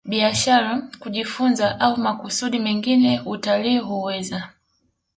biashara 0.05 0.81
kujifunza 0.99 1.79
au 1.79 1.97
makusudi 1.97 2.59
mengine 2.59 3.21
Utalii 3.25 3.77
huweza 3.79 4.49